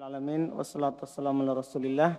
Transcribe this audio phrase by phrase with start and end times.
[0.00, 2.16] Alamin wassalatu wassalamu ala Rasulillah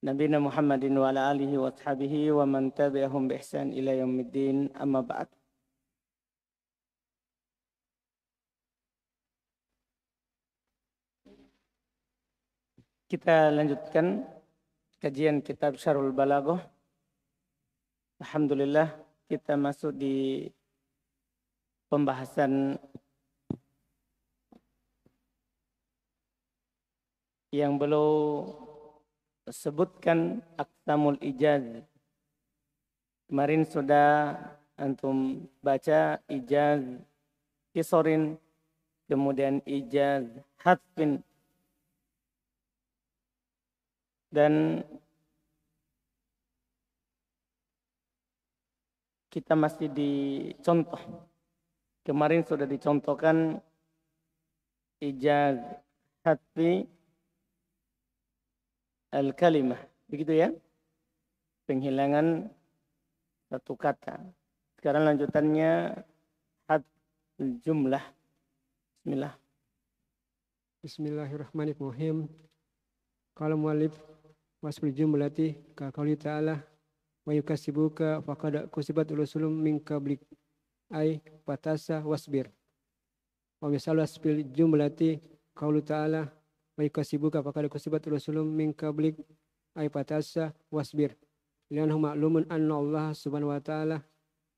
[0.00, 5.04] Nabi Muhammadin wa ala alihi wa ashabihi wa man tabi'ahum bi ihsan ila yaumiddin amma
[5.04, 5.28] ba'd.
[13.12, 14.24] Kita lanjutkan
[15.04, 16.64] kajian kitab Syarul Balaghah.
[18.24, 18.88] Alhamdulillah
[19.28, 20.48] kita masuk di
[21.92, 22.80] pembahasan
[27.54, 28.50] yang belum
[29.46, 31.62] sebutkan aktamul ijaz.
[33.30, 34.34] Kemarin sudah
[34.74, 36.82] antum baca ijaz
[37.70, 38.34] kisorin,
[39.06, 40.26] kemudian ijaz
[40.58, 41.22] hatfin,
[44.34, 44.82] dan
[49.30, 50.12] kita masih di
[50.58, 50.98] contoh.
[52.04, 53.62] Kemarin sudah dicontohkan
[55.00, 55.56] ijaz
[56.20, 56.90] hatfi
[59.14, 59.78] al-kalimah.
[60.10, 60.50] Begitu ya.
[61.70, 62.50] Penghilangan
[63.48, 64.18] satu kata.
[64.76, 66.02] Sekarang lanjutannya
[66.66, 66.82] had
[67.38, 68.02] jumlah.
[69.00, 69.38] Bismillah.
[70.84, 72.28] Bismillahirrahmanirrahim.
[73.32, 73.94] Kalau mualif
[74.60, 76.60] wasfil jumlati ka qauli ta'ala
[77.24, 80.20] wa yukasibuka faqad kusibat rusulum min qablik
[80.92, 82.52] ay patasa wasbir.
[83.62, 85.18] Wa misal wasfil jumlati
[85.56, 86.28] qaulu ta'ala
[86.74, 89.18] wa yukasibuka faqad kusibat rusulum min qablik
[89.74, 91.14] ay patasa wasbir
[91.70, 94.02] lianhu ma'lumun anna Allah subhanahu wa ta'ala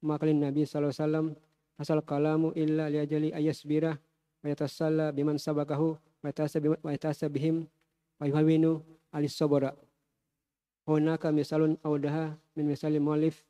[0.05, 1.35] makalin Nabi wasallam.
[1.77, 4.01] Asal kalamu illa liajali ayasbira
[4.41, 6.29] wa yatasalla biman sabakahu wa
[6.89, 7.69] yatasa wa bihim
[8.17, 8.81] wa yuhawinu
[9.13, 9.77] alis sabara
[10.89, 13.45] hunaka misalun awdaha min misali mualif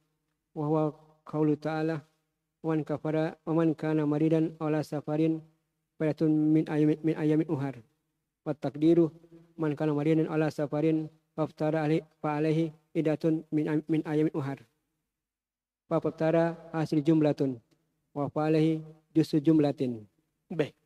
[0.58, 2.02] wa huwa ta'ala
[2.66, 5.38] wan kafara man kana maridan ala safarin
[5.94, 7.78] fadatun min ayamin min ayamin uhar
[8.46, 9.10] wa takdiru
[9.58, 14.62] man kana maridan ala safarin faftara alaihi fa alaihi idatun min min ayamin uhar
[15.90, 17.58] fa faftara hasil jumlatun
[18.14, 20.06] wa fa alaihi jusu jumlatin
[20.46, 20.78] Baik.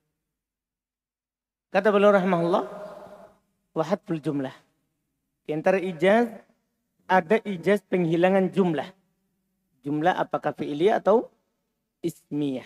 [1.68, 2.64] Kata beliau rahmahullah
[3.76, 4.56] wahatul jumlah.
[5.44, 6.32] Di antara ijaz
[7.04, 8.88] ada ijaz penghilangan jumlah.
[9.84, 11.28] Jumlah apakah fi'liyah atau
[12.00, 12.64] ismiyah.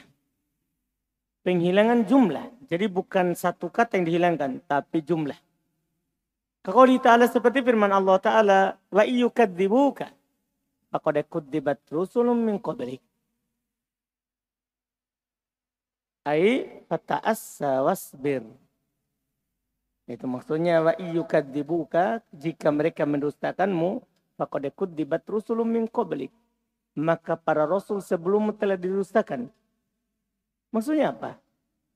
[1.44, 2.48] Penghilangan jumlah.
[2.72, 5.36] Jadi bukan satu kata yang dihilangkan, tapi jumlah.
[6.64, 10.08] Kaqali ta'ala seperti firman Allah ta'ala, wa iyukadzibuka
[10.88, 13.04] faqad kudzibat rusulun min qablik.
[16.24, 18.46] Ai fata'assa wasbir.
[20.08, 24.00] Itu maksudnya wa iyukadzibuka jika mereka mendustakanmu
[24.40, 26.32] faqad kudzibat rusulun min qablik.
[26.96, 29.50] Maka para rasul sebelummu telah didustakan.
[30.74, 31.38] Maksudnya apa?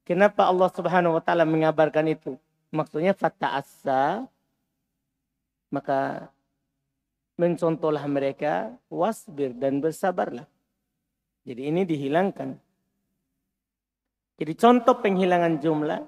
[0.07, 2.39] Kenapa Allah Subhanahu wa taala mengabarkan itu?
[2.71, 4.23] Maksudnya fata'assa
[5.75, 6.31] maka
[7.35, 10.47] mencontohlah mereka wasbir dan bersabarlah.
[11.43, 12.55] Jadi ini dihilangkan.
[14.39, 16.01] Jadi contoh penghilangan jumlah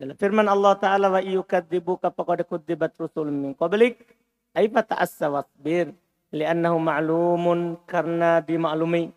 [0.00, 4.00] dalam firman Allah taala wa yukadzibuka faqad kudzibat rusulun min qablik
[4.56, 5.92] ay fata'assa wasbir
[6.32, 9.12] li'annahu ma'lumun karena dimaklumi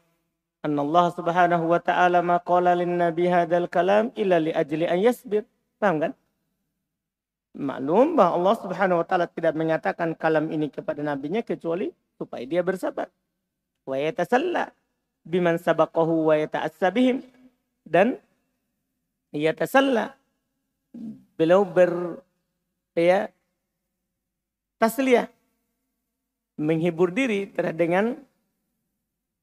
[0.60, 5.00] أن Allah subhanahu wa ta'ala ma qala lin nabi hadal kalam illa li ajli an
[5.00, 5.48] yasbir.
[5.80, 6.12] Kan?
[7.56, 13.08] Maklum bahwa Allah subhanahu wa tidak menyatakan kalam ini kepada nabinya kecuali supaya dia bersabar.
[13.88, 14.76] Wa yatasalla
[15.24, 17.24] biman sabaqahu wa yata'assabihim.
[17.88, 18.20] Dan
[19.32, 20.20] yatasalla.
[21.40, 22.20] Beliau ber
[23.00, 23.32] ya,
[24.76, 25.32] tasliyah.
[26.60, 28.06] Menghibur diri terhadap dengan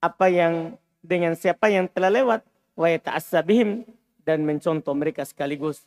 [0.04, 2.42] apa yang dengan siapa yang telah lewat
[2.74, 2.90] wa
[3.46, 3.86] bihim
[4.26, 5.86] dan mencontoh mereka sekaligus.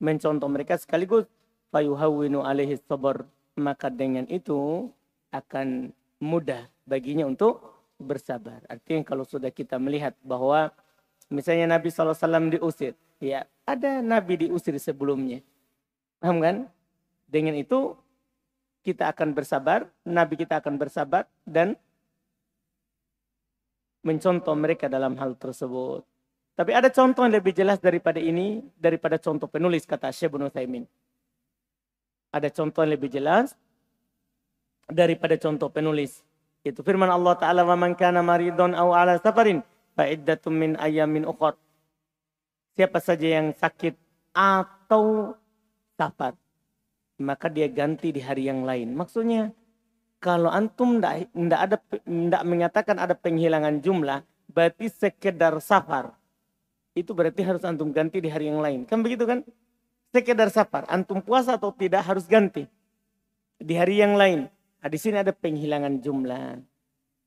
[0.00, 1.28] Mencontoh mereka sekaligus
[1.70, 4.88] fayuhawwinu alaihi sabar maka dengan itu
[5.32, 7.60] akan mudah baginya untuk
[8.00, 8.64] bersabar.
[8.68, 10.72] Artinya kalau sudah kita melihat bahwa
[11.32, 12.16] misalnya Nabi SAW
[12.52, 15.40] diusir ya ada Nabi diusir sebelumnya.
[16.20, 16.56] Paham kan?
[17.28, 17.96] Dengan itu
[18.86, 21.74] kita akan bersabar Nabi kita akan bersabar dan
[24.05, 26.01] mencontoh mereka dalam hal tersebut.
[26.57, 30.83] Tapi ada contoh yang lebih jelas daripada ini, daripada contoh penulis kata Syekh Ibnu Taimin.
[32.31, 33.55] Ada contoh yang lebih jelas
[34.87, 36.21] daripada contoh penulis.
[36.61, 39.47] Itu firman Allah Ta'ala, وَمَنْ كَانَ مَرِيضًا أَوْ عَلَى سَفَرٍ
[39.97, 41.53] فَعِدَّةٌ مِّنْ أَيَّامٍ أُخَرٍ
[42.77, 43.97] Siapa saja yang sakit
[44.31, 45.35] atau
[45.99, 46.37] safar,
[47.19, 48.95] maka dia ganti di hari yang lain.
[48.95, 49.51] Maksudnya,
[50.26, 56.10] kalau antum tidak ada tidak menyatakan ada penghilangan jumlah, berarti sekedar safar.
[56.98, 58.82] Itu berarti harus antum ganti di hari yang lain.
[58.90, 59.46] Kan begitu kan?
[60.16, 60.88] sekedar safar.
[60.88, 62.64] Antum puasa atau tidak harus ganti.
[63.60, 64.48] Di hari yang lain.
[64.80, 66.60] Nah, di sini ada penghilangan jumlah.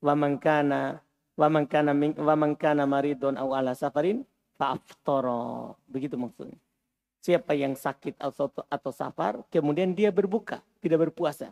[0.01, 0.97] Wa man kana
[1.39, 4.25] wa man kana wa man kana maridun aw ala safarin
[4.57, 5.77] fa'aftara.
[5.85, 6.57] Begitu maksudnya.
[7.19, 11.51] Siapa yang sakit atau atau safar kemudian dia berbuka, tidak berpuasa.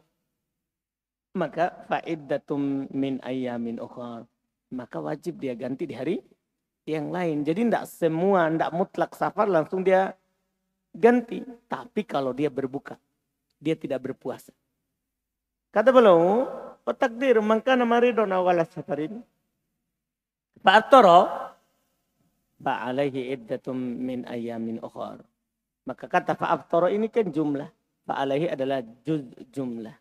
[1.38, 4.26] Maka fa'iddatum min ayyamin ukhra.
[4.74, 6.18] Maka wajib dia ganti di hari
[6.90, 7.46] yang lain.
[7.46, 10.18] Jadi tidak semua, tidak mutlak safar langsung dia
[10.98, 11.46] ganti.
[11.70, 12.98] Tapi kalau dia berbuka,
[13.62, 14.50] dia tidak berpuasa.
[15.70, 16.50] Kata beliau,
[16.82, 19.22] petakdir mangkana maridon awala safarin.
[20.66, 21.54] Fa'attara
[22.58, 25.22] fa'alaihi iddatum min ayamin ukhar.
[25.86, 27.70] Maka kata fa'aftara ini kan jumlah.
[28.08, 29.94] Fa'alaihi adalah juz jumlah.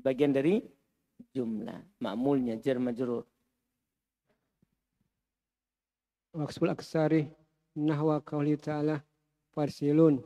[0.00, 0.64] Bagian dari
[1.36, 2.00] jumlah.
[2.00, 3.24] Ma'mulnya, jar majrur.
[6.30, 7.26] Waqsul aksari
[7.74, 9.02] nahwa qawli ta'ala
[9.50, 10.22] farsilun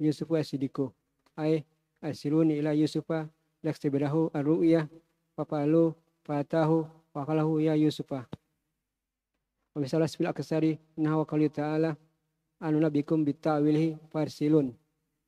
[0.00, 0.88] Yusuf asidiku
[1.36, 1.60] ay
[2.00, 3.28] asiluni ila Yusufa
[3.60, 4.88] laksibirahu ar-ru'ya
[5.36, 5.92] fapalu
[6.24, 8.24] fatahu wakalahu ya Yusufa
[9.72, 12.00] wa misalah bil aksari nahwa qawli ta'ala
[12.60, 14.72] anu nabikum bitawilhi farsilun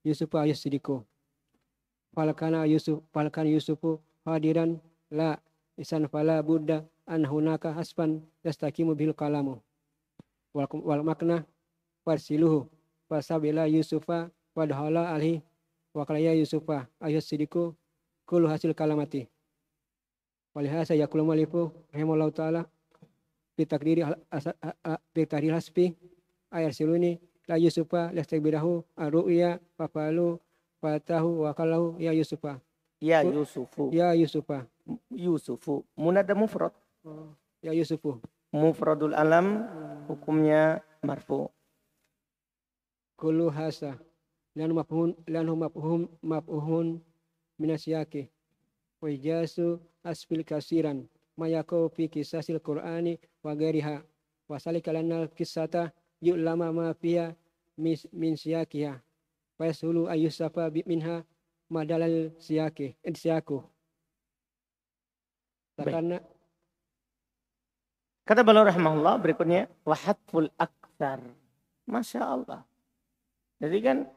[0.09, 1.05] Yusufa asidiku
[2.15, 4.81] falakana Yusuf falakana Yusufu hadiran
[5.11, 5.37] la
[5.77, 9.61] isan fala buddha an hunaka hasban yastakimu bil kalamu.
[10.55, 11.45] Wal, wal makna
[12.07, 12.71] farsiluhu
[13.09, 15.43] fasabila yusufa wadhala alhi
[15.95, 17.75] wa kalaya yusufa ayat sidiku
[18.27, 19.29] kulu hasil kalamati.
[20.55, 22.63] Walihasa yakulu malifu rahimallahu ta'ala
[23.59, 24.07] fi takdiri
[25.15, 25.95] fi takdiri hasbi
[26.55, 27.19] ayat siluni
[27.51, 30.39] la yusufa lastakbirahu arru'ya fafalu
[30.85, 32.61] fatahu wa kalahu ya yusufa.
[33.01, 33.89] Ya yusufu.
[33.89, 34.69] Ya yusufa.
[35.09, 35.81] Yusufu.
[35.97, 36.77] Munada mufrad?
[37.09, 37.33] Oh,
[37.65, 38.21] ya yusufu.
[38.53, 39.65] Mufradul alam
[40.09, 41.49] hukumnya marfu.
[43.17, 43.97] Kullu hasa.
[44.55, 47.01] Lan mafhum lan mafhum mafhum
[47.59, 48.29] minasyaki.
[49.01, 51.09] Wa ijasu asfil kasiran.
[51.41, 54.05] Mayako fi kisasil qur'ani wa ghairiha.
[54.49, 55.91] Wa salika lanal kisata
[56.21, 57.33] yu'lama ma fiha
[58.13, 59.01] min siyakiha
[59.59, 61.23] wa yasulu ayyusafa minha
[61.71, 63.63] madalal siyaki siyaku
[65.79, 66.23] karena
[68.25, 71.21] Kata beliau rahimahullah berikutnya wahatful aksar.
[71.85, 72.65] Masya Allah.
[73.61, 74.09] Jadi kan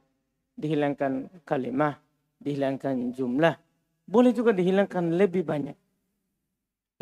[0.56, 2.00] dihilangkan kalimah,
[2.39, 3.60] dihilangkan jumlah.
[4.08, 5.75] Boleh juga dihilangkan lebih banyak.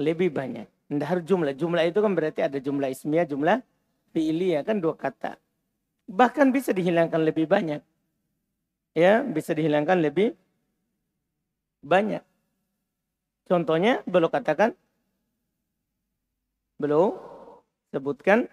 [0.01, 0.65] Lebih banyak.
[0.65, 1.54] Tidak harus jumlah.
[1.54, 3.62] Jumlah itu kan berarti ada jumlah ismiyah, jumlah
[4.10, 4.65] fi'liyah.
[4.65, 5.38] Kan dua kata.
[6.10, 7.86] Bahkan bisa dihilangkan lebih banyak.
[8.96, 10.40] Ya, bisa dihilangkan lebih
[11.84, 12.24] banyak.
[13.46, 14.72] Contohnya, belum katakan
[16.80, 17.16] belum
[17.92, 18.52] sebutkan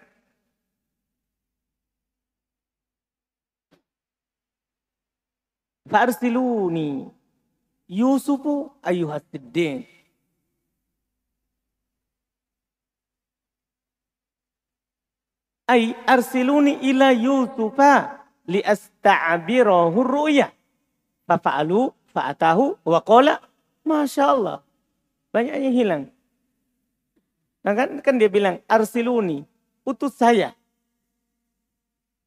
[5.83, 7.11] Farsiluni
[7.87, 9.83] Yusufu ayuhasiddin.
[15.67, 20.51] Ay arsiluni ila Yusufa li asta'birahu ru'ya.
[21.27, 23.39] Fafa'alu fa'atahu wa qala
[23.83, 24.57] Masya Allah.
[25.35, 26.03] Banyak yang hilang.
[27.63, 29.47] Nah kan, kan dia bilang, arsiluni,
[29.87, 30.51] utus saya.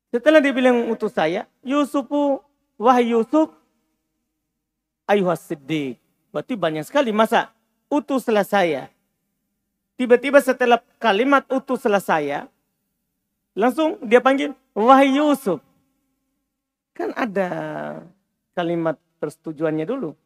[0.09, 2.41] Setelah dia bilang utus saya, Yusufu,
[2.81, 3.53] wah Yusuf,
[5.05, 6.01] ayuhas siddiq.
[6.33, 7.53] Berarti banyak sekali, masa
[7.93, 8.89] utuslah saya.
[9.97, 12.49] Tiba-tiba setelah kalimat utuslah saya,
[13.57, 15.61] langsung dia panggil, wah Yusuf.
[16.97, 17.49] Kan ada
[18.57, 20.17] kalimat persetujuannya dulu.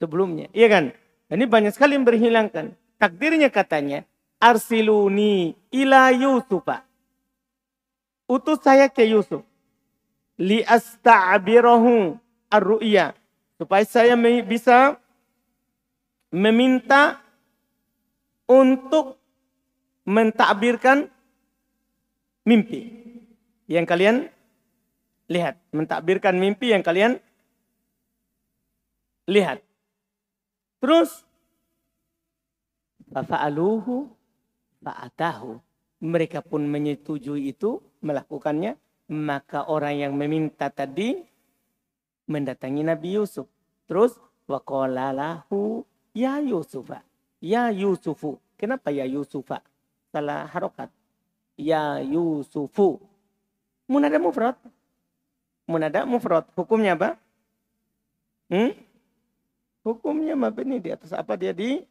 [0.00, 0.96] Sebelumnya, iya kan?
[1.28, 2.72] Ini banyak sekali yang berhilangkan.
[2.96, 4.08] Takdirnya katanya,
[4.40, 6.82] arsiluni ila Yusufa.
[8.24, 9.44] Utus saya ke Yusuf.
[10.40, 12.16] Li asta'birahu.
[13.60, 14.96] Supaya saya bisa
[16.32, 17.20] meminta
[18.48, 19.20] untuk
[20.08, 21.06] mentakbirkan
[22.42, 22.90] mimpi.
[23.70, 24.16] Yang kalian
[25.28, 25.58] lihat.
[25.70, 27.18] Mentakbirkan mimpi yang kalian
[29.28, 29.62] lihat.
[30.82, 31.22] Terus.
[33.12, 34.08] Fafa'aluhu
[34.80, 35.60] fa'atahu.
[36.02, 38.74] Mereka pun menyetujui itu, melakukannya.
[39.12, 41.20] Maka orang yang meminta tadi
[42.24, 43.44] mendatangi Nabi Yusuf.
[43.84, 44.16] Terus
[44.48, 45.84] waqalalahu
[46.16, 47.04] ya Yusufa.
[47.42, 48.40] Ya Yusufu.
[48.56, 49.60] Kenapa ya Yusufa?
[50.08, 50.88] Salah harokat.
[51.60, 53.02] Ya Yusufu.
[53.84, 54.56] Munada mufrad.
[55.66, 56.44] Munada mufrad.
[56.58, 57.10] Hukumnya apa?
[58.50, 58.74] Hmm?
[59.82, 61.82] Hukumnya mabni di atas apa dia di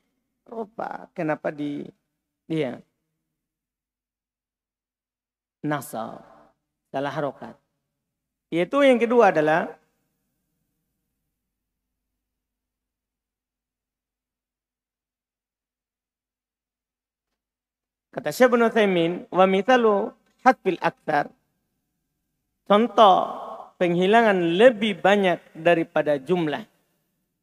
[0.48, 1.08] ropa.
[1.16, 1.88] Kenapa di
[2.52, 2.84] Iya.
[5.64, 6.20] Nasab.
[6.92, 7.56] Salah harokat.
[8.52, 9.80] Yaitu yang kedua adalah
[18.12, 20.12] Kata Syekh Ibn Uthaymin, wa mithalu
[20.44, 21.32] hatfil aktar.
[22.68, 23.16] Contoh
[23.82, 26.62] penghilangan lebih banyak daripada jumlah.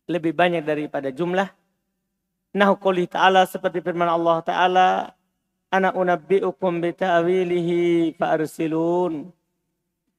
[0.07, 1.51] Lebih banyak daripada jumlah.
[2.55, 4.89] Qoli ta'ala seperti firman Allah Ta'ala.
[5.75, 9.35] Ana unabbi'ukum bita'wilihi fa'arsilun.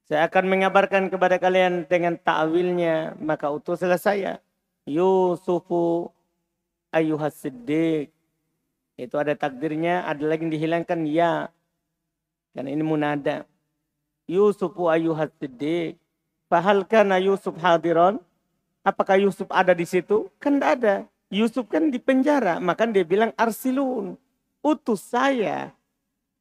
[0.03, 3.15] Saya akan mengabarkan kepada kalian dengan ta'wilnya.
[3.23, 4.43] Maka utuslah saya.
[4.83, 6.11] Yusufu
[6.91, 8.11] ayuhas siddiq
[8.99, 11.47] itu ada takdirnya, ada lagi yang dihilangkan ya.
[12.51, 13.47] Karena ini munada.
[14.27, 15.95] Yusuf ayuhat siddiq.
[16.49, 18.17] Fahal kana Yusuf hadiron?
[18.81, 20.33] Apakah Yusuf ada di situ?
[20.41, 20.95] Kan tidak ada.
[21.29, 22.57] Yusuf kan di penjara.
[22.57, 24.17] Maka dia bilang arsilun.
[24.65, 25.69] Utus saya.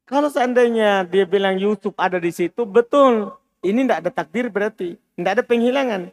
[0.09, 3.37] Kalau seandainya dia bilang Yusuf ada di situ, betul.
[3.61, 4.97] Ini tidak ada takdir berarti.
[4.97, 6.09] Tidak ada penghilangan.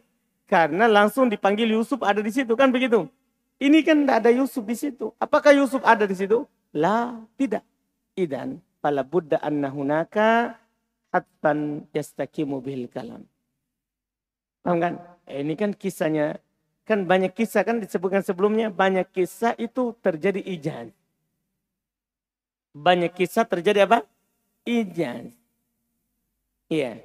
[0.46, 2.52] Karena langsung dipanggil Yusuf ada di situ.
[2.60, 3.08] Kan begitu?
[3.56, 5.16] Ini kan tidak ada Yusuf di situ.
[5.16, 6.44] Apakah Yusuf ada di situ?
[6.76, 7.64] La, tidak.
[8.20, 10.60] Idan, pala buddha anna hunaka
[11.16, 13.24] hatban yastakimu bil kalam.
[14.66, 14.94] Paham kan?
[15.30, 16.42] Eh, ini kan kisahnya.
[16.90, 18.74] Kan banyak kisah kan disebutkan sebelumnya.
[18.74, 20.90] Banyak kisah itu terjadi ijaz.
[22.74, 24.02] Banyak kisah terjadi apa?
[24.66, 25.30] Ijaz.
[26.66, 26.98] Iya.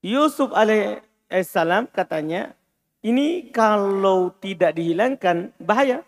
[0.00, 2.56] Yusuf alaihissalam katanya
[3.04, 6.00] ini kalau tidak dihilangkan bahaya.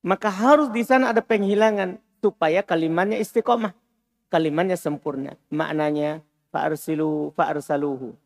[0.00, 3.76] Maka harus di sana ada penghilangan supaya kalimatnya istiqomah.
[4.32, 5.36] Kalimatnya sempurna.
[5.52, 8.23] Maknanya fa'arsilu fa'arsaluhu.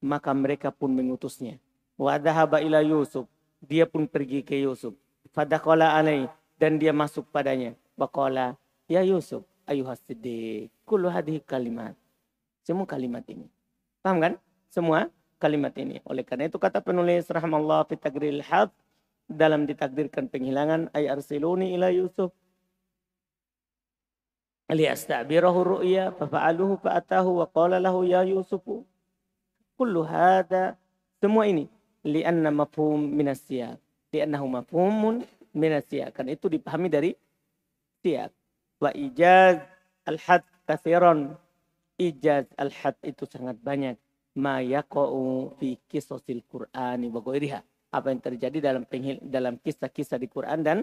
[0.00, 1.60] Maka mereka pun mengutusnya.
[1.96, 3.24] Wa dhahaba ila Yusuf.
[3.64, 4.92] Dia pun pergi ke Yusuf.
[5.32, 6.28] Fadakola alai.
[6.56, 7.72] Dan dia masuk padanya.
[7.96, 8.56] Bakola.
[8.86, 9.42] Ya Yusuf.
[9.66, 10.70] Ayuhas siddiq.
[10.86, 11.96] Kulu hadhi kalimat.
[12.62, 13.48] Semua kalimat ini.
[14.04, 14.32] Paham kan?
[14.70, 15.08] Semua
[15.40, 15.98] kalimat ini.
[16.06, 18.70] Oleh karena itu kata penulis rahmallah fi tagril had
[19.26, 22.30] dalam ditakdirkan penghilangan ay arsiluni ila Yusuf
[24.70, 28.82] liyastabirahu ru'ya fafa'aluhu fa'atahu wa qala lahu ya Yusufu
[29.76, 30.74] kullu hada
[31.20, 31.70] semua ini
[32.02, 33.78] lianna mafhum minas siyaq
[34.10, 37.12] liannahu mafhumun minas siyaq kan itu dipahami dari
[38.02, 38.32] siyaq
[38.80, 39.60] wa ijaz
[40.08, 41.36] al-had kathiran
[42.00, 43.96] ijaz al-had itu sangat banyak
[44.36, 47.60] ma yaqa'u fi qisasil Qur'ani wa ghairiha.
[47.90, 50.78] Apa yang terjadi dalam penghil, dalam kisah-kisah di Quran dan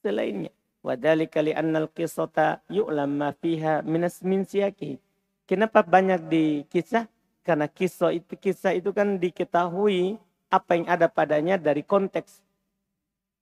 [0.00, 0.50] selainnya.
[0.80, 4.96] Wa dzalika li anna al-qissata yu'lam ma fiha min min siyaqi.
[5.44, 7.04] Kenapa banyak di kisah?
[7.42, 12.38] Karena kisah itu kisah itu kan diketahui apa yang ada padanya dari konteks.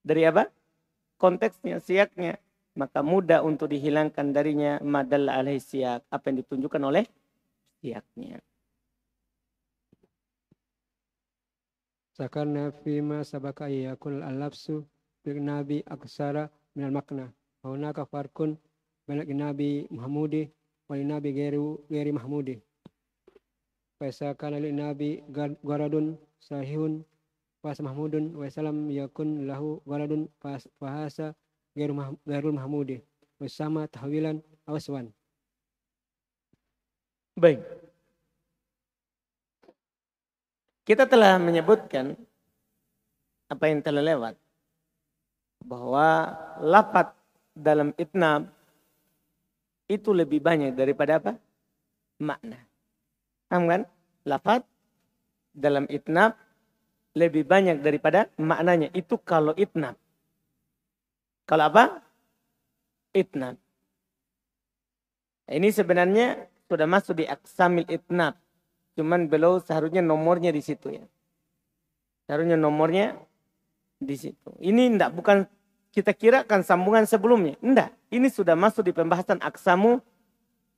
[0.00, 0.48] Dari apa?
[1.20, 2.40] Konteksnya, siaknya.
[2.72, 6.00] Maka mudah untuk dihilangkan darinya madalla alaihi siak.
[6.08, 7.04] Apa yang ditunjukkan oleh
[7.84, 8.40] siaknya.
[12.16, 14.84] Sakarna fima sabaka yakul al-lafsu
[15.24, 17.28] nabi aksara min al-makna.
[17.60, 18.56] Hunaka farkun
[19.04, 20.48] baina nabi Muhammadi
[20.88, 22.69] wa nabi gairu Mahmudi.
[24.00, 25.20] Faisa kana lin nabi
[25.60, 27.04] garadun sahihun
[27.60, 30.24] pas Mahmudun wa salam yakun lahu garadun
[30.80, 31.36] fahasa
[31.76, 31.92] gairu
[32.24, 33.04] gairul Mahmudi.
[33.36, 35.12] Bersama tahwilan awaswan.
[37.36, 37.60] Baik.
[40.88, 42.16] Kita telah menyebutkan
[43.52, 44.34] apa yang telah lewat.
[45.60, 47.12] Bahwa lapat
[47.52, 48.48] dalam itnab
[49.92, 51.32] itu lebih banyak daripada apa?
[52.16, 52.69] Makna.
[53.50, 53.82] Paham kan?
[54.22, 54.62] Lafat
[55.50, 56.38] dalam itnab
[57.18, 58.94] lebih banyak daripada maknanya.
[58.94, 59.98] Itu kalau itnab.
[61.50, 61.98] Kalau apa?
[63.10, 63.58] Itnab.
[65.50, 68.38] Ini sebenarnya sudah masuk di aksamil itnab.
[68.94, 71.02] Cuman beliau seharusnya nomornya di situ ya.
[72.30, 73.18] Seharusnya nomornya
[73.98, 74.54] di situ.
[74.62, 75.50] Ini enggak bukan
[75.90, 77.58] kita kira kan sambungan sebelumnya.
[77.58, 77.90] Enggak.
[78.14, 79.98] Ini sudah masuk di pembahasan aksamu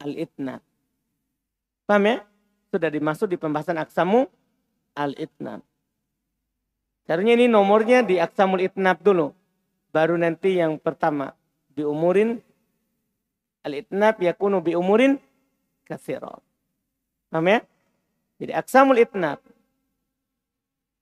[0.01, 0.65] al-itnab.
[1.85, 2.17] Paham ya?
[2.73, 4.25] Sudah dimasuk di pembahasan aksamu
[4.97, 5.61] al-itnab.
[7.05, 9.37] Seharusnya ini nomornya di aksamul itnab dulu.
[9.93, 11.37] Baru nanti yang pertama.
[11.69, 12.41] Di umurin
[13.61, 15.21] al-itnab yakunu bi umurin
[15.85, 16.41] kasirat.
[17.29, 17.61] Paham ya?
[18.41, 19.45] Jadi aksamul itnab.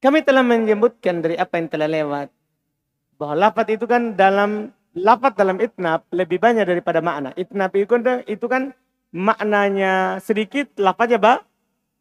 [0.02, 2.28] Kami telah menyebutkan dari apa yang telah lewat.
[3.14, 7.30] Bahwa lafat itu kan dalam lafat dalam itnab lebih banyak daripada makna.
[7.38, 8.74] Itnab itu kan, itu kan
[9.14, 11.38] maknanya sedikit, lafaznya bah,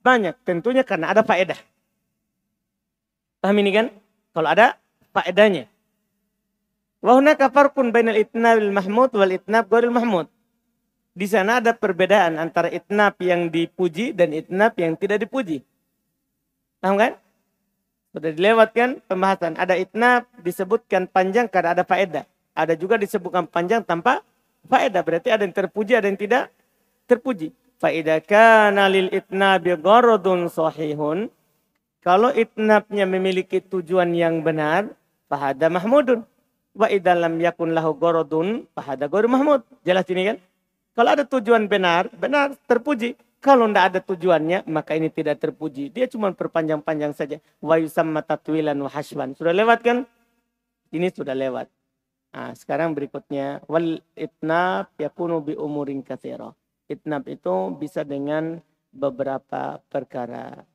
[0.03, 0.35] banyak.
[0.43, 1.57] Tentunya karena ada faedah.
[3.39, 3.87] Paham ini kan?
[4.35, 4.75] Kalau ada
[5.15, 5.67] faedahnya.
[6.99, 10.27] Wa hunaka farqun bainal itnabil mahmud wal itnab ghairil mahmud.
[11.15, 15.63] Di sana ada perbedaan antara itnab yang dipuji dan itnab yang tidak dipuji.
[16.79, 17.11] Paham kan?
[18.11, 19.55] Sudah dilewatkan pembahasan.
[19.59, 22.23] Ada itnab disebutkan panjang karena ada faedah.
[22.55, 24.23] Ada juga disebutkan panjang tanpa
[24.67, 25.03] faedah.
[25.03, 26.51] Berarti ada yang terpuji, ada yang tidak
[27.07, 27.55] terpuji.
[27.79, 31.31] Faedah kana lil itnabi gharadun sahihun.
[32.03, 34.91] Kalau itnabnya memiliki tujuan yang benar,
[35.31, 36.27] fahada mahmudun.
[36.75, 39.63] Wa idalam yakun lahu gharadun, fahada ghairu mahmud.
[39.87, 40.37] Jelas ini kan?
[40.91, 43.15] Kalau ada tujuan benar, benar terpuji.
[43.39, 45.87] Kalau tidak ada tujuannya, maka ini tidak terpuji.
[45.95, 47.39] Dia cuma perpanjang-panjang saja.
[47.63, 49.31] Wa yusamma tatwilan wa hashwan.
[49.39, 50.03] Sudah lewat kan?
[50.91, 51.71] Ini sudah lewat.
[52.35, 53.63] Nah, sekarang berikutnya.
[53.71, 56.51] Wal itnab yakunu bi umurin kathira.
[56.89, 58.57] Itnab itu bisa dengan
[58.89, 60.65] beberapa perkara.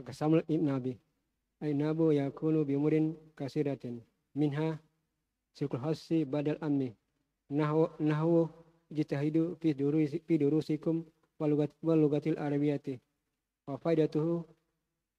[0.00, 0.96] Akasamul itnabi.
[1.60, 4.00] Ainabu yakunu bi umurin kasiratin.
[4.32, 4.80] Minha
[5.52, 6.96] sirkul hasi badal ammi.
[7.52, 8.48] Nahu, nahu
[8.90, 11.04] jitahidu fi durusi fi durusikum
[11.38, 12.98] walugat walugatil arabiyati
[13.66, 14.44] wa faidatuhu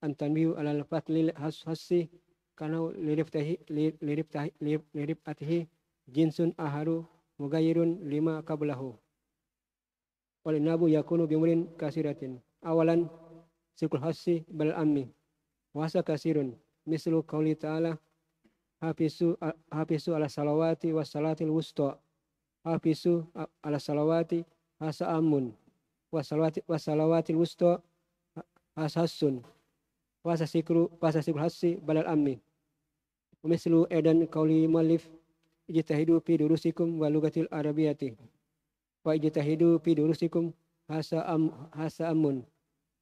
[0.02, 2.12] an tanbihu alal fatlil has hasi
[2.56, 3.58] kana lirif tahi
[4.04, 4.52] lirif tahi
[4.94, 5.68] lirif atihi
[6.12, 7.08] jinsun aharu
[7.40, 9.00] mugayirun lima qablahu
[10.46, 12.40] wal nabu yakunu bimurin kasiratin.
[12.62, 13.10] Awalan
[13.76, 15.08] sikul hasi bal ammi.
[15.74, 16.58] Wasa kasirun.
[16.86, 17.98] Mislu qauli ta'ala
[18.82, 19.38] hafisu
[19.72, 21.98] hafisu ala salawati was salatil wusta.
[22.66, 23.26] Hafisu
[23.64, 24.46] ala salawati
[24.82, 25.54] hasa amun
[26.12, 27.80] wasalawati wasalawatil wusta
[28.76, 29.40] hasasun
[30.24, 32.40] wasa sikru wasa sikru hasi balal ammi.
[33.44, 35.10] Mislu edan kauli malif
[35.68, 38.14] ijtahidu fi durusikum wa lugatil arabiyati
[39.04, 40.54] wa ijtahidu fi durusikum
[40.88, 42.46] hasa am hasa amun.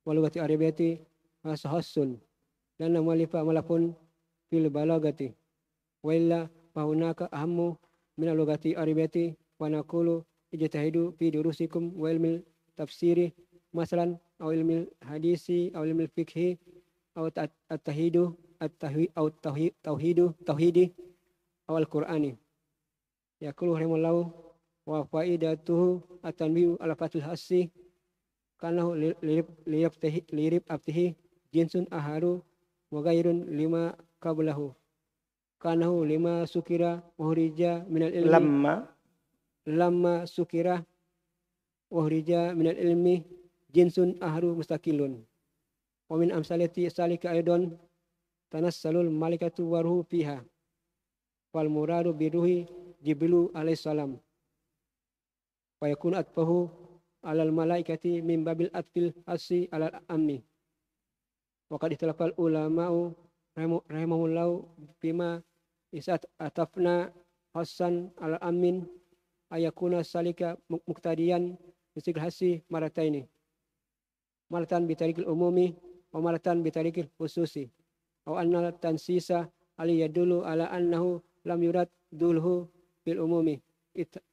[0.05, 0.99] Wa lugatil arabiyati
[1.43, 2.19] hasa hasun
[2.79, 3.95] dan malifa malapun
[4.49, 5.35] fil balagati.
[6.03, 7.75] Wa illa fa hunaka ahammu
[8.17, 12.41] min lugati arabiyati wa naqulu ijtahidu fi durusikum wa ilmil
[12.75, 13.33] tafsiri
[13.75, 16.57] masalan aw ilmil hadisi aw ilmil fikhi
[17.15, 17.27] aw
[17.69, 19.27] at-tahidu at-tauhid aw
[19.83, 20.95] tauhidu tauhidi
[21.67, 22.35] aw al-qur'ani.
[23.39, 24.48] Yaqulu rahimallahu
[24.89, 27.69] wa faidatuhu at-tanbihu ala fatul hasi
[28.57, 28.81] kana
[29.21, 31.13] lirib lirib tahi lirib abtihi
[31.53, 32.41] jinsun aharu
[32.89, 34.73] wa ghairun lima qablahu
[35.61, 38.31] kanahu lima sukira muhrija minal ilmi.
[38.33, 38.73] Lamma?
[39.69, 40.81] Lamma sukira
[41.93, 43.21] wahrija minal ilmi
[43.73, 45.21] jinsun ahru mustaqilun
[46.09, 47.77] wa min amsalati salika aidon
[48.49, 50.41] tanassalul malikatu waruhu fiha
[51.53, 52.65] wal muradu biruhi
[53.05, 53.77] jibrilu alaihi
[55.79, 56.69] salam wa yakun atfahu
[57.23, 60.43] alal malaikati min babil atfil asi alal ammi.
[61.69, 63.15] Wa qad ikhtalafal ulama'u
[63.87, 64.67] rahimahullahu
[65.01, 65.41] bima
[65.93, 67.11] isat atafna
[67.55, 68.85] hasan al amin
[69.51, 71.57] ayakuna salika muktadian
[71.95, 73.27] bisikil hasi marataini.
[74.49, 75.75] Maratan bitarikil umumi
[76.11, 77.69] wa maratan bitarikil khususi.
[78.27, 82.67] Aw anna tansisa ali yadulu ala annahu lam yurad dulhu
[83.05, 83.61] bil umumi.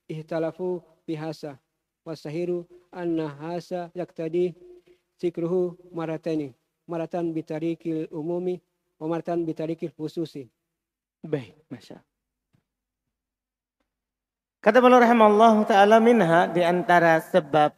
[0.08, 1.56] Ihtalafu bihasa
[2.02, 4.52] wasahiru anna hasa yaktadi
[5.16, 6.52] sikruhu marataini
[6.84, 8.60] maratan bitarikil umumi
[8.98, 10.50] wa maratan bitarikil khususi
[11.26, 11.98] Baik, Masya
[14.62, 17.70] Kata beliau rahimahullah ta'ala minha di antara sebab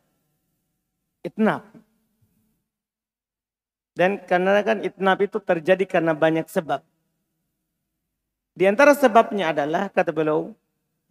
[1.20, 1.68] itnab.
[3.92, 6.80] Dan karena kan itnab itu terjadi karena banyak sebab.
[8.56, 10.56] Di antara sebabnya adalah kata beliau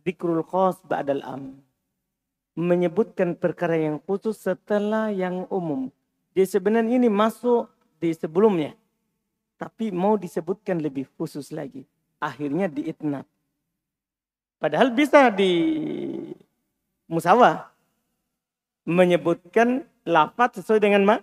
[0.02, 1.62] dikrul khos ba'dal am.
[2.58, 5.94] Menyebutkan perkara yang khusus setelah yang umum.
[6.34, 7.70] Jadi sebenarnya ini masuk
[8.02, 8.74] di sebelumnya.
[9.62, 11.86] Tapi mau disebutkan lebih khusus lagi.
[12.18, 13.30] Akhirnya di itnab.
[14.58, 15.54] Padahal bisa di
[17.06, 17.70] musawah
[18.90, 21.22] menyebutkan lafaz sesuai dengan mak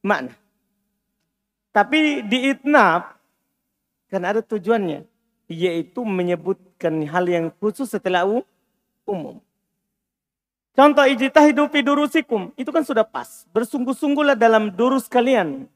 [0.00, 0.32] makna.
[1.72, 3.16] Tapi di itnab
[4.08, 5.04] kan ada tujuannya
[5.52, 8.24] yaitu menyebutkan hal yang khusus setelah
[9.04, 9.40] umum.
[10.72, 13.44] Contoh ijtahidu fi durusikum itu kan sudah pas.
[13.52, 15.68] Bersungguh-sungguhlah dalam durus kalian.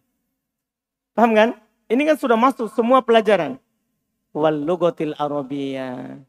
[1.12, 1.48] Paham kan?
[1.86, 3.60] Ini kan sudah masuk semua pelajaran.
[4.32, 6.20] Wal lugatil arabiyah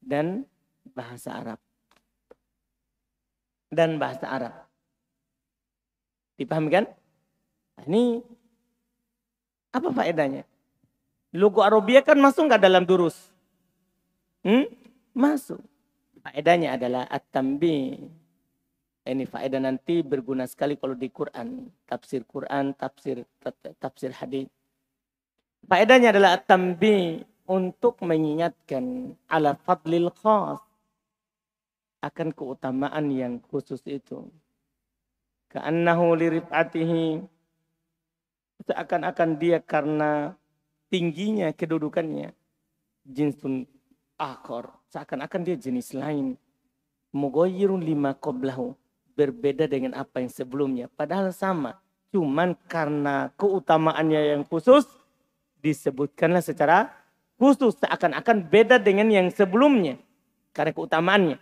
[0.00, 0.48] dan
[0.96, 1.60] bahasa Arab.
[3.68, 4.54] Dan bahasa Arab.
[6.40, 6.84] Dipahami kan?
[7.76, 8.24] Nah, ini
[9.70, 10.42] apa faedahnya?
[11.30, 13.30] Logo Arabia kan masuk nggak dalam durus?
[14.42, 14.66] Hmm?
[15.14, 15.62] Masuk.
[16.20, 17.96] Faedahnya adalah at-tambi.
[19.00, 21.72] Ini faedah nanti berguna sekali kalau di Quran.
[21.88, 23.24] Tafsir Quran, tafsir
[23.80, 24.46] tafsir hadis.
[25.64, 30.60] Faedahnya adalah at-tambi untuk mengingatkan ala fadlil khas
[32.04, 34.28] akan keutamaan yang khusus itu.
[35.50, 37.26] Ka'annahu lirif'atihi
[38.70, 40.36] seakan-akan dia karena
[40.92, 42.30] tingginya kedudukannya
[43.08, 43.66] jinsun
[44.20, 46.36] akhor seakan-akan dia jenis lain
[47.16, 48.76] mugoyirun lima qoblahu
[49.16, 51.80] berbeda dengan apa yang sebelumnya padahal sama
[52.12, 54.84] cuman karena keutamaannya yang khusus
[55.64, 56.92] disebutkanlah secara
[57.40, 59.96] khusus seakan-akan beda dengan yang sebelumnya
[60.52, 61.38] karena keutamaannya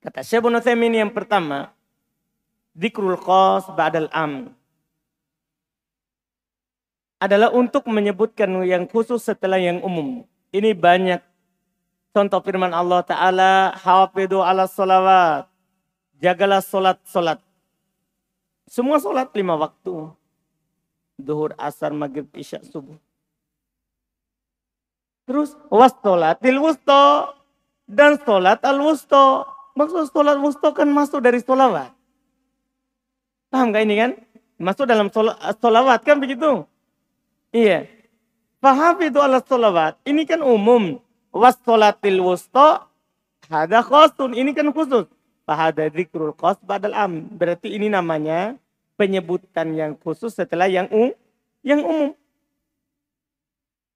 [0.00, 1.76] kata Syekh Ibnu yang pertama
[2.70, 4.54] Dikrul khas ba'dal am.
[7.20, 10.24] Adalah untuk menyebutkan yang khusus setelah yang umum.
[10.54, 11.20] Ini banyak
[12.10, 13.74] contoh firman Allah Ta'ala.
[13.78, 15.50] Hafidu ala salawat.
[16.20, 17.40] Jagalah solat-solat.
[18.70, 20.12] Semua solat lima waktu.
[21.18, 22.96] Duhur, asar, maghrib, isya, subuh.
[25.30, 25.94] Terus was
[26.42, 27.30] til wusto
[27.86, 29.46] dan solat al wusto.
[29.78, 31.94] Maksud solat wusto kan masuk dari solawat.
[33.50, 34.10] Paham gak ini kan?
[34.58, 35.06] Masuk dalam
[35.62, 36.66] solawat kan begitu?
[37.54, 37.86] Iya.
[38.62, 39.98] Paham itu alat solawat.
[40.06, 40.98] Ini kan umum.
[41.30, 42.86] Was solatil wusto.
[43.50, 44.34] Hada khosun.
[44.34, 45.06] Ini kan khusus.
[45.46, 47.26] Fahada zikrul khos badal am.
[47.34, 48.54] Berarti ini namanya
[48.94, 51.10] penyebutan yang khusus setelah yang um,
[51.66, 52.12] yang umum.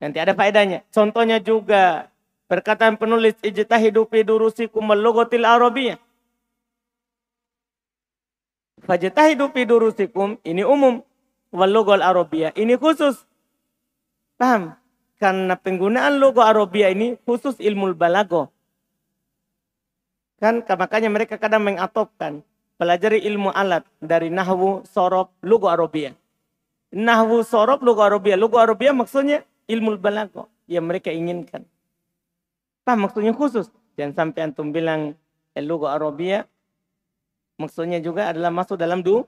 [0.02, 0.82] Nanti ada faedahnya.
[0.90, 2.10] Contohnya juga
[2.50, 5.98] perkataan penulis ijtahidu fi durusikum al-lughatil arabiyyah.
[8.84, 11.00] Fajtahidu durusikum ini umum.
[11.54, 13.22] Wal Arabia ini khusus.
[14.34, 14.74] Paham?
[15.24, 18.52] Karena penggunaan logo Arabia ini khusus ilmu balago.
[20.36, 22.44] Kan makanya mereka kadang mengatopkan
[22.76, 26.12] pelajari ilmu alat dari nahwu, sorob, logo Arabia.
[26.92, 28.36] Nahwu, sorob, logo Arabia.
[28.36, 31.64] Logo Arabia maksudnya ilmu balago yang mereka inginkan.
[32.84, 33.72] Paham maksudnya khusus.
[33.96, 35.16] Jangan sampai antum bilang
[35.56, 36.44] eh, logo Arabia
[37.54, 39.22] Maksudnya juga adalah masuk dalam du,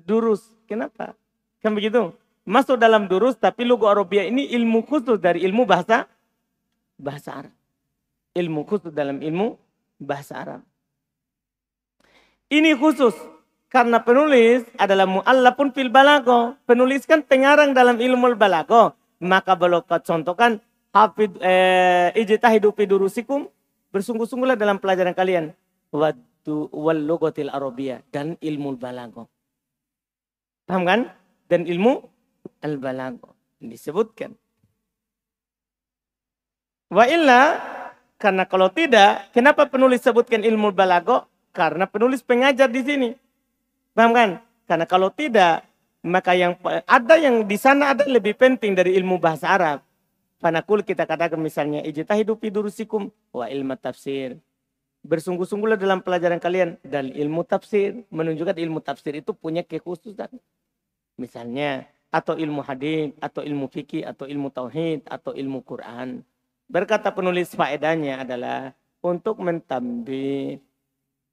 [0.00, 0.48] durus.
[0.64, 1.12] Kenapa?
[1.60, 2.08] Kan begitu?
[2.46, 6.06] Masuk dalam durus tapi lugu Arabia ini ilmu khusus dari ilmu bahasa
[6.94, 7.54] bahasa Arab.
[8.38, 9.58] Ilmu khusus dalam ilmu
[9.98, 10.60] bahasa Arab.
[12.46, 13.18] Ini khusus
[13.66, 16.54] karena penulis adalah mu'allafun fil balago.
[16.70, 18.94] Penulis kan pengarang dalam ilmu balago.
[19.18, 20.62] Maka kalau contohkan
[20.94, 23.50] hafid eh, ijtahidu fi durusikum
[23.90, 25.50] bersungguh-sungguhlah dalam pelajaran kalian.
[25.90, 26.14] Wad
[26.46, 29.26] itu wal logotil arabia dan ilmu balago.
[30.62, 31.00] Paham kan?
[31.50, 32.06] Dan ilmu
[32.62, 34.34] al balago disebutkan.
[36.92, 37.58] Wa illa
[38.16, 41.28] karena kalau tidak, kenapa penulis sebutkan ilmu balago?
[41.52, 43.08] Karena penulis pengajar di sini.
[43.92, 44.30] Paham kan?
[44.68, 45.64] Karena kalau tidak,
[46.04, 49.78] maka yang ada yang di sana ada lebih penting dari ilmu bahasa Arab.
[50.36, 54.36] Panakul kita katakan misalnya ijtahidu fi durusikum wa ilmu tafsir
[55.06, 60.28] bersungguh-sungguhlah dalam pelajaran kalian dan ilmu tafsir menunjukkan ilmu tafsir itu punya kekhususan
[61.16, 66.22] misalnya atau ilmu hadis atau ilmu fikih atau ilmu tauhid atau ilmu Quran.
[66.66, 70.58] Berkata penulis faedahnya adalah untuk mentambi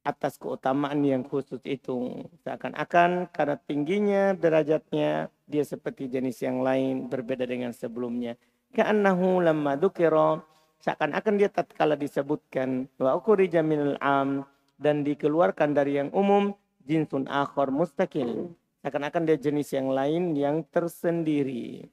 [0.03, 2.27] atas keutamaan yang khusus itu.
[2.43, 8.35] Seakan-akan karena tingginya derajatnya dia seperti jenis yang lain berbeda dengan sebelumnya.
[8.75, 10.43] Ka'annahu lamma dzukira
[10.83, 14.43] seakan-akan dia tatkala disebutkan wa ukhrija minal am
[14.75, 16.51] dan dikeluarkan dari yang umum
[16.83, 18.51] jinsun akhor mustakil
[18.83, 21.87] seakan-akan dia jenis yang lain yang tersendiri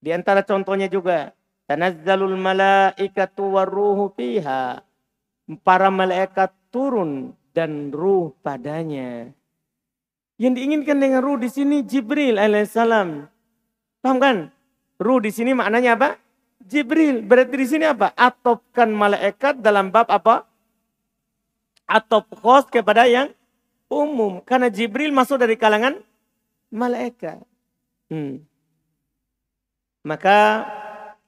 [0.00, 1.36] di antara contohnya juga
[1.68, 4.80] tanazzalul malaikatu waruhu fiha
[5.60, 9.28] para malaikat turun dan ruh padanya
[10.40, 13.28] yang diinginkan dengan ruh di sini Jibril alaihissalam
[14.00, 14.36] paham kan
[14.96, 16.24] ruh di sini maknanya apa
[16.64, 17.20] Jibril.
[17.20, 18.10] Berarti di sini apa?
[18.16, 20.48] Atopkan malaikat dalam bab apa?
[21.84, 23.28] Atop khos kepada yang
[23.92, 24.40] umum.
[24.40, 26.00] Karena Jibril masuk dari kalangan
[26.74, 27.38] malaikat.
[28.10, 28.42] Hmm.
[30.02, 30.66] Maka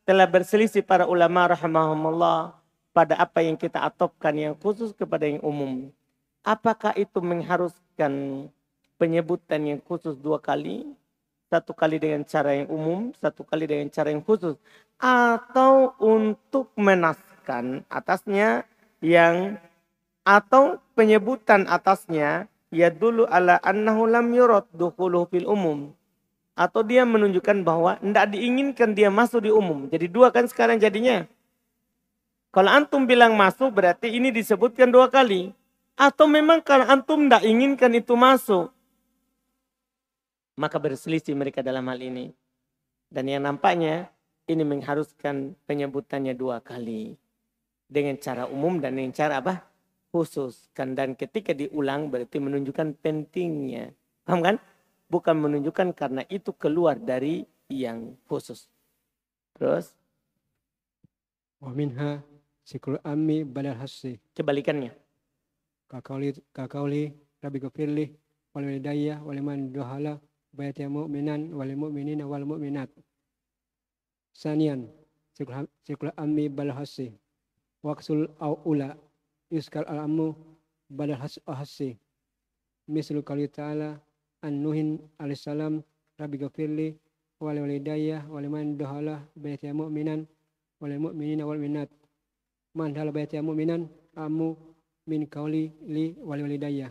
[0.02, 2.52] telah berselisih para ulama rahimahumullah
[2.90, 5.88] pada apa yang kita atopkan yang khusus kepada yang umum.
[6.42, 8.46] Apakah itu mengharuskan
[8.98, 10.84] penyebutan yang khusus dua kali?
[11.46, 14.58] Satu kali dengan cara yang umum, satu kali dengan cara yang khusus
[14.98, 18.66] atau untuk menaskan atasnya
[19.04, 19.60] yang
[20.26, 25.94] atau penyebutan atasnya ya dulu ala annahu lam yurad dukhuluhu fil umum
[26.56, 29.92] atau dia menunjukkan bahwa tidak diinginkan dia masuk di umum.
[29.92, 31.28] Jadi dua kan sekarang jadinya.
[32.48, 35.52] Kalau antum bilang masuk berarti ini disebutkan dua kali.
[35.96, 38.72] Atau memang kalau antum tidak inginkan itu masuk.
[40.56, 42.32] Maka berselisih mereka dalam hal ini.
[43.12, 44.08] Dan yang nampaknya
[44.48, 47.20] ini mengharuskan penyebutannya dua kali.
[47.84, 49.60] Dengan cara umum dan dengan cara apa?
[50.16, 53.92] Khususkan dan ketika diulang berarti menunjukkan pentingnya.
[54.24, 54.56] Paham kan?
[55.12, 58.72] Bukan menunjukkan karena itu keluar dari yang khusus.
[59.52, 59.92] Terus
[61.60, 62.20] Wa minha
[62.64, 64.20] sikul ammi badal hasi.
[64.32, 64.92] kebalikannya.
[65.88, 68.04] Kakauli kakauli rabbi gafirli
[68.52, 70.20] wal walidayya wal man duhala
[70.52, 72.90] bayat mu'minan wal mu'minina wal mu'minat.
[74.32, 74.88] Sanian
[75.32, 77.12] sikul ammi badal hasi.
[77.84, 78.98] Waqsul au ula
[79.50, 80.34] yuskal al ammu
[80.90, 81.98] badal has hasi.
[82.88, 83.98] Mislu kali ta'ala
[84.42, 85.82] an nuhin alaihissalam
[86.18, 86.94] rabbi gafirli
[87.40, 90.26] wal walidayya wal man duhala bayat mu'minan
[90.80, 91.90] wal mu'minina wal mu'minat.
[92.74, 94.54] Man dahala bayat mu'minan ammu
[95.06, 96.90] min kauli li wal walidayya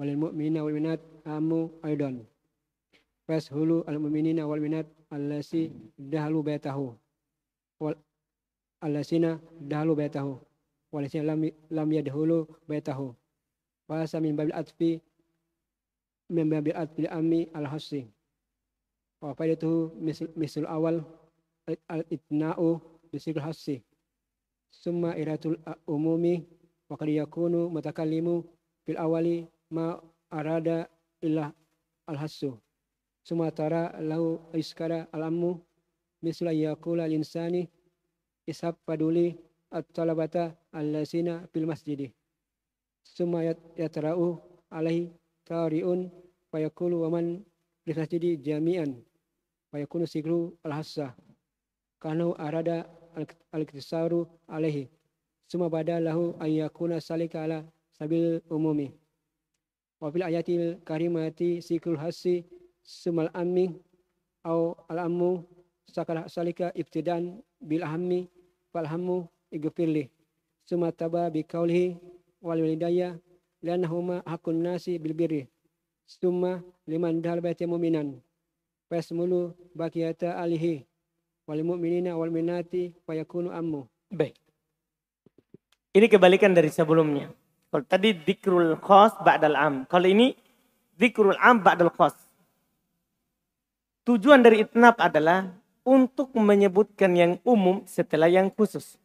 [0.00, 2.24] walil mu'minina wal minat amu aidan
[3.28, 6.96] fashulu al mu'minina wal minat allasi dahlu baytahu
[7.82, 7.96] wal
[8.80, 10.38] allasina dahlu baytahu
[10.92, 13.14] walasina lam lam yadhulu baytahu.
[13.90, 15.02] Fasa min babil atfi
[16.30, 18.06] min babil atfi ammi al hasi
[19.18, 21.02] wa faidatuhu misl misl awal
[21.90, 22.78] al itna'u
[23.10, 23.82] bisikul hasi
[24.70, 25.58] summa iratul
[25.90, 26.46] umumi
[26.86, 28.46] wa qad yakunu mutakallimu
[28.86, 29.98] fil awali ma
[30.30, 30.86] arada
[31.18, 31.50] illa
[32.06, 32.54] al hasu
[33.26, 35.58] summa tara lahu iskara al ammu
[36.22, 37.66] misla yaqula al insani
[38.86, 39.34] paduli
[39.70, 42.12] at talabata allasina fil masjidi.
[43.02, 44.38] Summa yat- yatra'u
[44.70, 45.10] alaihi
[45.46, 46.10] tariun
[46.52, 47.44] wa yaqulu wa man
[47.84, 48.98] fil masjidi jami'an
[49.72, 51.14] wa yakunu sigru al hassa
[52.02, 52.86] kanu arada
[53.52, 54.88] al iktisaru alaihi.
[55.50, 58.90] Summa bada lahu an yakuna salika ala sabil umumi.
[60.00, 62.46] Wa fil ayatil karimati sikrul hasi
[62.82, 63.74] sumal ammi
[64.46, 65.44] au al ammu
[65.90, 68.30] sakala salika ibtidan bil ahammi
[68.72, 70.10] fal hammu igfirli
[70.64, 71.98] summa taba bi qawlihi
[72.42, 73.18] wal walidayya
[73.62, 75.46] liannahuma hakun nasi bil birri
[76.06, 78.18] summa liman dahal baiti mu'minan
[78.88, 80.86] fasmulu bakiyata alihi
[81.46, 84.34] wal mu'minina wal minati fayakunu ammu Baik.
[85.94, 87.30] Ini kebalikan dari sebelumnya.
[87.70, 89.74] Kalau tadi dikrul khas ba'dal am.
[89.86, 90.34] Kalau ini
[90.98, 92.18] dikrul am ba'dal khas.
[94.02, 95.54] Tujuan dari itnab adalah
[95.86, 98.98] untuk menyebutkan yang umum setelah yang khusus.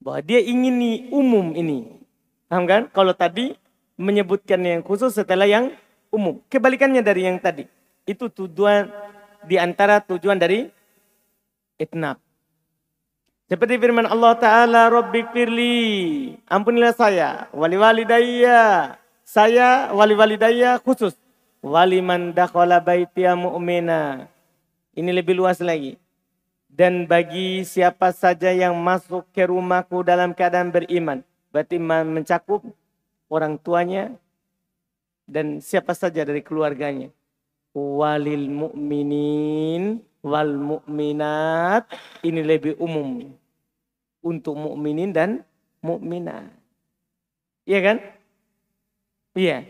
[0.00, 2.00] Bahwa dia ingin nih umum ini.
[2.48, 2.82] Paham kan?
[2.90, 3.54] Kalau tadi
[4.00, 5.76] menyebutkan yang khusus setelah yang
[6.08, 6.40] umum.
[6.48, 7.68] Kebalikannya dari yang tadi.
[8.08, 8.88] Itu tujuan
[9.44, 10.72] di antara tujuan dari
[11.76, 12.16] itnab.
[13.50, 15.78] Seperti firman Allah Ta'ala, Rabbi firli,
[16.46, 18.94] ampunilah saya, wali walidayya,
[19.26, 21.18] saya wali walidayya khusus.
[21.60, 24.32] Wali man dakhala baitiya mu'mina.
[24.96, 25.99] Ini lebih luas lagi.
[26.80, 31.20] Dan bagi siapa saja yang masuk ke rumahku dalam keadaan beriman.
[31.52, 32.64] Berarti ma- mencakup
[33.28, 34.16] orang tuanya
[35.28, 37.12] dan siapa saja dari keluarganya.
[37.76, 41.84] Walil mu'minin wal mu'minat.
[42.24, 43.28] Ini lebih umum
[44.24, 45.44] untuk mukminin dan
[45.84, 46.48] mukminat.
[47.68, 47.96] Iya kan?
[49.36, 49.68] Iya.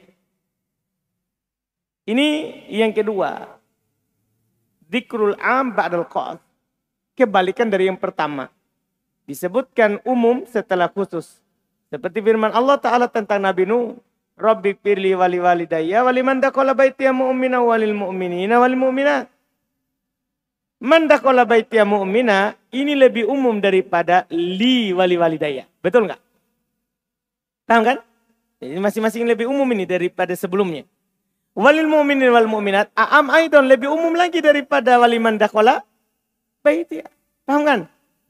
[2.07, 2.27] Ini
[2.71, 3.59] yang kedua.
[4.87, 6.50] Dikrul am ba'dal qas.
[7.21, 8.49] Kebalikan dari yang pertama.
[9.29, 11.45] Disebutkan umum setelah khusus.
[11.93, 14.01] Seperti firman Allah Ta'ala tentang Nabi Nuh.
[14.41, 19.29] Rabbi firli wali walidayya wali man dakhala baitiya mu'mina walil mu'minina walil mu'minat.
[20.81, 25.69] Man dakhala baitiya mu'mina ini lebih umum daripada li wali walidayya.
[25.85, 26.21] Betul nggak?
[27.69, 27.97] Paham kan?
[28.65, 30.89] Jadi masing-masing lebih umum ini daripada sebelumnya.
[31.53, 35.37] Walil mu'minin wal mu'minat a'am aidon lebih umum lagi daripada wali man
[36.61, 37.09] baitiya.
[37.49, 37.81] Paham kan?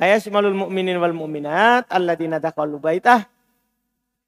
[0.00, 3.28] Ayashmalul mu'minin wal mu'minat alladzina dakhalu baitah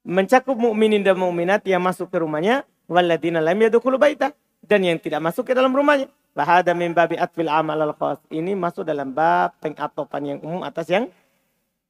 [0.03, 5.23] mencakup mukminin dan mukminat yang masuk ke rumahnya walladzina lam yadkhulu baitah dan yang tidak
[5.23, 6.11] masuk ke dalam rumahnya.
[6.33, 8.19] Bahada min babi atfil amal al khas.
[8.27, 11.07] Ini masuk dalam bab pengatopan yang umum atas yang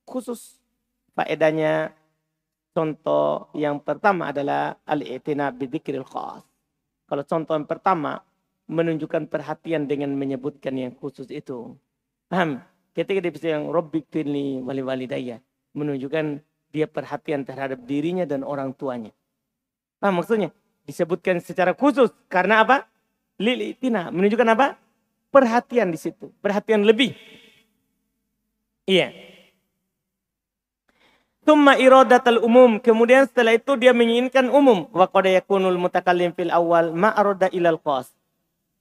[0.03, 0.59] khusus.
[1.15, 1.95] Faedahnya
[2.75, 6.43] contoh yang pertama adalah al-i'tina bidzikril khas.
[7.07, 8.19] Kalau contoh yang pertama
[8.67, 11.77] menunjukkan perhatian dengan menyebutkan yang khusus itu.
[12.33, 12.65] Paham?
[12.97, 15.37] Ketika dia yang Robbi firli wali walidayya
[15.77, 16.41] menunjukkan
[16.73, 19.13] dia perhatian terhadap dirinya dan orang tuanya.
[20.01, 20.49] Paham maksudnya?
[20.89, 22.89] Disebutkan secara khusus karena apa?
[23.37, 24.81] Lilitina menunjukkan apa?
[25.29, 27.13] Perhatian di situ, perhatian lebih.
[28.89, 29.13] Iya.
[31.45, 32.81] Tumma iradatul umum.
[32.81, 34.89] Kemudian setelah itu dia menginginkan umum.
[34.89, 38.09] Wa yakunul mutakallim fil awal ma arada ilal khas.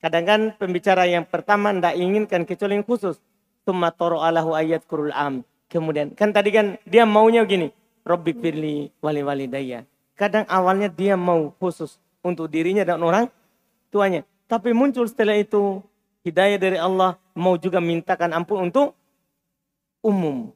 [0.01, 3.21] Kadang kan pembicara yang pertama tidak inginkan kecuali yang khusus.
[3.63, 5.47] Tumma toro ayat kurul am.
[5.71, 7.71] Kemudian kan tadi kan dia maunya gini.
[8.03, 9.87] Robbi firli wali walidayya.
[10.19, 13.31] Kadang awalnya dia mau khusus untuk dirinya dan orang
[13.95, 14.27] tuanya.
[14.51, 15.81] Tapi muncul setelah itu
[16.27, 18.99] hidayah dari Allah mau juga mintakan ampun untuk
[20.03, 20.51] umum.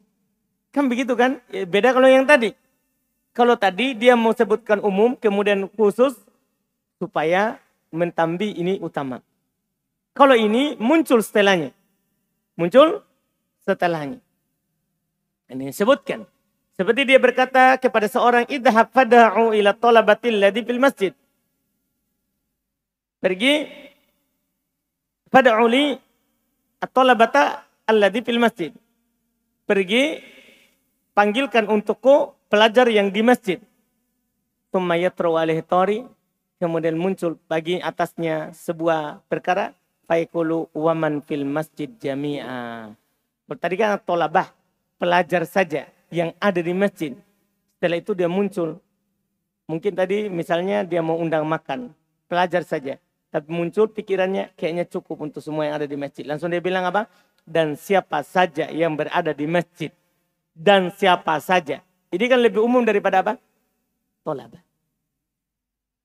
[0.75, 1.41] Kan begitu kan?
[1.49, 2.53] Ya, beda kalau yang tadi.
[3.33, 6.19] Kalau tadi dia mau sebutkan umum kemudian khusus
[6.99, 7.61] supaya
[7.95, 9.23] mentambi ini utama.
[10.17, 11.73] Kalau ini muncul setelahnya.
[12.57, 13.05] Muncul
[13.69, 14.19] setelahnya.
[15.53, 16.25] Ini sebutkan.
[16.77, 21.13] Seperti dia berkata kepada seorang idhab fada'u ila talabatil ladhi fil masjid.
[23.21, 23.65] Pergi
[25.33, 25.97] fada'u li
[26.81, 28.73] at-talabata alladhi fil masjid.
[29.65, 30.21] Pergi
[31.17, 33.59] panggilkan untukku pelajar yang di masjid.
[34.73, 36.05] Tummayatru alaihi tori.
[36.57, 42.95] Kemudian muncul bagi atasnya sebuah perkara faikulu waman fil masjid jami'a.
[43.47, 44.51] Tadi kan tolabah,
[44.99, 47.15] pelajar saja yang ada di masjid.
[47.77, 48.79] Setelah itu dia muncul.
[49.67, 51.91] Mungkin tadi misalnya dia mau undang makan,
[52.31, 52.99] pelajar saja.
[53.31, 56.25] Tapi muncul pikirannya kayaknya cukup untuk semua yang ada di masjid.
[56.25, 57.11] Langsung dia bilang apa?
[57.43, 59.91] Dan siapa saja yang berada di masjid.
[60.55, 61.83] Dan siapa saja.
[62.09, 63.37] Ini kan lebih umum daripada apa?
[64.25, 64.63] Tolabah.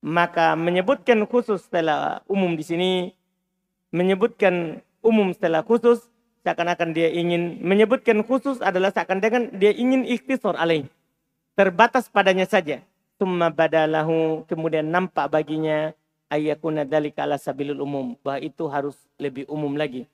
[0.02, 2.90] Maka menyebutkan khusus setelah umum di sini
[3.92, 6.08] menyebutkan umum setelah khusus
[6.42, 10.90] seakan-akan dia ingin menyebutkan khusus adalah seakan-akan dia ingin ikhtisar alaih.
[11.54, 12.82] Terbatas padanya saja.
[13.20, 15.94] Summa badalahu kemudian nampak baginya
[16.26, 18.18] ayakuna dalika ala sabilul umum.
[18.24, 20.08] Bahwa itu harus lebih umum lagi.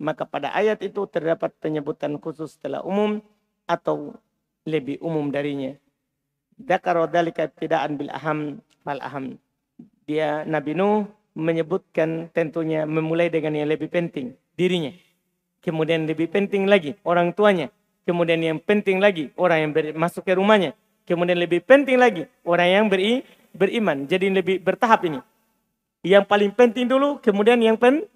[0.00, 3.22] Maka pada ayat itu terdapat penyebutan khusus setelah umum
[3.68, 4.16] atau
[4.66, 5.76] lebih umum darinya.
[6.58, 9.38] Dakaro dalika ibtidaan aham fal aham.
[10.08, 11.06] Dia Nabi Nuh
[11.38, 14.90] menyebutkan tentunya memulai dengan yang lebih penting, dirinya.
[15.62, 17.70] Kemudian lebih penting lagi orang tuanya.
[18.02, 20.74] Kemudian yang penting lagi orang yang masuk ke rumahnya.
[21.06, 23.22] Kemudian lebih penting lagi orang yang beri,
[23.54, 24.10] beriman.
[24.10, 25.22] Jadi lebih bertahap ini.
[26.02, 28.06] Yang paling penting dulu, kemudian yang pen,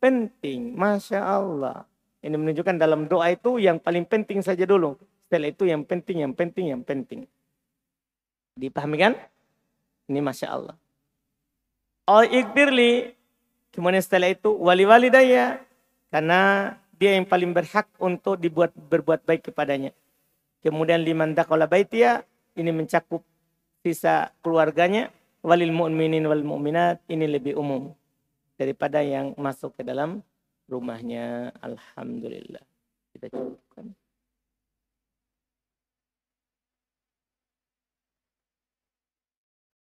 [0.00, 0.72] penting.
[0.72, 1.84] Masya Allah.
[2.20, 4.96] Ini menunjukkan dalam doa itu yang paling penting saja dulu.
[5.28, 7.24] Setelah itu yang penting, yang penting, yang penting.
[8.56, 9.12] Dipahami kan?
[10.10, 10.76] Ini Masya Allah.
[12.08, 13.16] Oh ikbirli.
[13.70, 15.60] Kemudian setelah itu wali-wali daya.
[16.10, 19.94] Karena dia yang paling berhak untuk dibuat berbuat baik kepadanya.
[20.60, 22.24] Kemudian liman dakala baitia.
[22.56, 23.24] Ini mencakup
[23.80, 25.08] sisa keluarganya.
[25.40, 27.00] Walil mu'minin wal mu'minat.
[27.08, 27.94] Ini lebih umum.
[28.60, 30.20] Daripada yang masuk ke dalam
[30.68, 31.54] rumahnya.
[31.64, 32.60] Alhamdulillah.
[33.16, 33.99] Kita cukupkan.